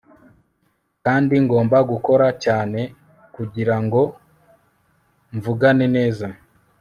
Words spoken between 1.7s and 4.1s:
gukora cyane kugirango